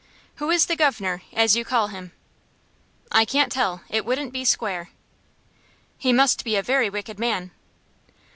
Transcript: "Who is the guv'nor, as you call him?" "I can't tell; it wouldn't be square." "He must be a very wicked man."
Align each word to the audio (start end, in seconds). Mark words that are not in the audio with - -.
"Who 0.37 0.49
is 0.49 0.65
the 0.65 0.75
guv'nor, 0.75 1.21
as 1.31 1.55
you 1.55 1.63
call 1.63 1.89
him?" 1.89 2.11
"I 3.11 3.23
can't 3.23 3.51
tell; 3.51 3.83
it 3.87 4.03
wouldn't 4.03 4.33
be 4.33 4.43
square." 4.43 4.89
"He 5.95 6.11
must 6.11 6.43
be 6.43 6.55
a 6.55 6.63
very 6.63 6.89
wicked 6.89 7.19
man." 7.19 7.51